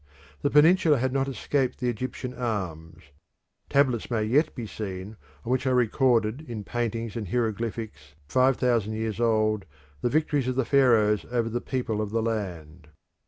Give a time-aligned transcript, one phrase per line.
[0.41, 3.03] The peninsula had not escaped the Egyptian arms;
[3.69, 8.93] tablets may yet be seen on which are recorded in paintings and hieroglyphics five thousand
[8.93, 9.65] years old
[10.01, 12.87] the victories of the Pharaohs over the people of the land.